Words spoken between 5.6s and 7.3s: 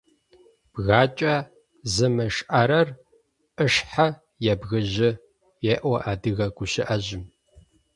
еӏо адыгэ гущыӏэжъым.